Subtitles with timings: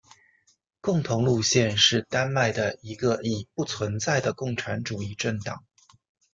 [0.79, 5.63] 共同路线是丹麦的一个已不存在的共产主义政党。